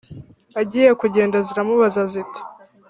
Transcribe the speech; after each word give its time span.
Agiye 0.61 0.91
kugenda 1.01 1.37
ziramubaza 1.47 2.01
ziti 2.11 2.41